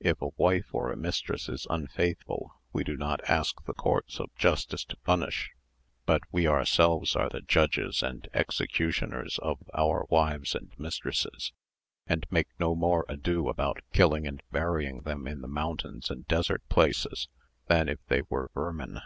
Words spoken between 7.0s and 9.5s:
are the judges and executioners